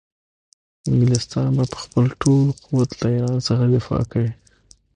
انګلستان 0.91 1.47
به 1.57 1.65
په 1.71 1.77
خپل 1.83 2.05
ټول 2.21 2.43
قوت 2.65 2.89
له 3.01 3.07
ایران 3.15 3.37
څخه 3.47 3.63
دفاع 3.75 4.03
کوي. 4.11 4.31